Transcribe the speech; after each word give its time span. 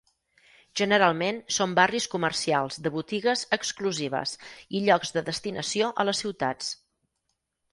Generalment 0.79 1.41
són 1.57 1.75
barris 1.79 2.07
comercials 2.13 2.79
de 2.87 2.93
botigues 2.95 3.43
exclusives 3.59 4.33
i 4.79 4.83
llocs 4.89 5.15
de 5.19 5.25
destinació 5.29 5.91
a 6.05 6.07
les 6.09 6.25
ciutats. 6.27 6.73